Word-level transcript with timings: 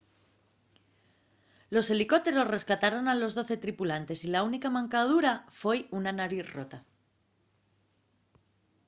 los 1.75 1.89
helicópteros 1.91 2.47
rescataron 2.55 3.03
a 3.07 3.13
los 3.21 3.35
doce 3.39 3.55
tripulantes 3.63 4.19
y 4.25 4.29
la 4.33 4.43
única 4.49 4.73
mancadura 4.77 5.31
foi 5.59 5.79
una 5.99 6.11
nariz 6.19 6.45
rota 6.57 6.79